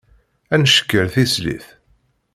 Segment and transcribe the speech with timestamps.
[0.53, 1.65] Ad ncekker tislit.